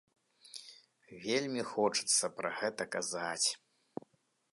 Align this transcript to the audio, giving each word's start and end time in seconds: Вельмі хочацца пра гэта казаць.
Вельмі 1.25 1.63
хочацца 1.71 2.25
пра 2.39 2.49
гэта 2.61 2.83
казаць. 2.95 3.47